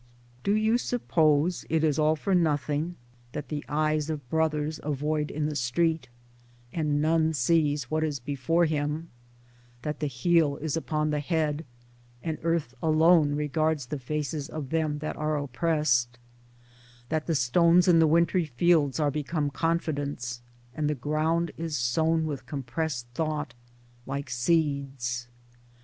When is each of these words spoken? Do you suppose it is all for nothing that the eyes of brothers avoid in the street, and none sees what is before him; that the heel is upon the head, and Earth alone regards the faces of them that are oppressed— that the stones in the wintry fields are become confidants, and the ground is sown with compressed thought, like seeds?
Do 0.43 0.53
you 0.55 0.79
suppose 0.79 1.63
it 1.69 1.83
is 1.83 1.99
all 1.99 2.15
for 2.15 2.33
nothing 2.33 2.95
that 3.33 3.49
the 3.49 3.63
eyes 3.69 4.09
of 4.09 4.27
brothers 4.31 4.79
avoid 4.81 5.29
in 5.29 5.45
the 5.45 5.55
street, 5.55 6.09
and 6.73 6.99
none 7.03 7.35
sees 7.35 7.91
what 7.91 8.03
is 8.03 8.19
before 8.19 8.65
him; 8.65 9.09
that 9.83 9.99
the 9.99 10.07
heel 10.07 10.57
is 10.57 10.75
upon 10.75 11.11
the 11.11 11.19
head, 11.19 11.65
and 12.23 12.39
Earth 12.41 12.73
alone 12.81 13.35
regards 13.35 13.85
the 13.85 13.99
faces 13.99 14.49
of 14.49 14.71
them 14.71 14.97
that 15.05 15.17
are 15.17 15.37
oppressed— 15.37 16.17
that 17.09 17.27
the 17.27 17.35
stones 17.35 17.87
in 17.87 17.99
the 17.99 18.07
wintry 18.07 18.45
fields 18.45 18.99
are 18.99 19.11
become 19.11 19.51
confidants, 19.51 20.41
and 20.73 20.89
the 20.89 20.95
ground 20.95 21.51
is 21.57 21.77
sown 21.77 22.25
with 22.25 22.47
compressed 22.47 23.05
thought, 23.13 23.53
like 24.07 24.31
seeds? 24.31 25.27